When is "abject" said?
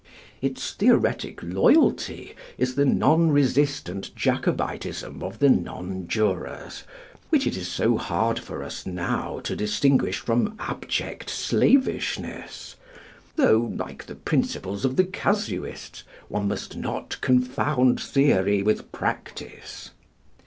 10.57-11.29